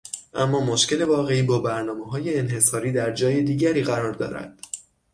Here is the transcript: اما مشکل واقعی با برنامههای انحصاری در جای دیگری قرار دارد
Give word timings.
اما 0.33 0.59
مشکل 0.65 1.03
واقعی 1.03 1.41
با 1.41 1.59
برنامههای 1.59 2.39
انحصاری 2.39 2.91
در 2.91 3.11
جای 3.13 3.41
دیگری 3.43 3.83
قرار 3.83 4.13
دارد 4.13 4.59